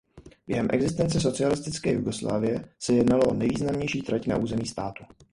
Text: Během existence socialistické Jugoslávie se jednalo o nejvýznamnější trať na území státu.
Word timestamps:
Během 0.47 0.67
existence 0.71 1.19
socialistické 1.21 1.91
Jugoslávie 1.93 2.73
se 2.79 2.93
jednalo 2.93 3.23
o 3.25 3.33
nejvýznamnější 3.33 4.01
trať 4.01 4.27
na 4.27 4.37
území 4.37 4.65
státu. 4.65 5.03